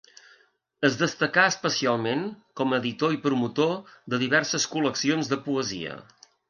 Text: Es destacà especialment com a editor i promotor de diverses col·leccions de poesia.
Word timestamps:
Es 0.87 0.95
destacà 1.01 1.43
especialment 1.49 2.25
com 2.63 2.73
a 2.77 2.81
editor 2.83 3.15
i 3.19 3.23
promotor 3.29 3.95
de 4.15 4.25
diverses 4.27 4.69
col·leccions 4.77 5.35
de 5.35 5.43
poesia. 5.49 6.05